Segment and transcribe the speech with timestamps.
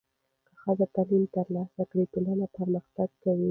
[0.45, 3.49] که ښځې تعلیم ترلاسه کړي، ټولنه پرمختګ کوي.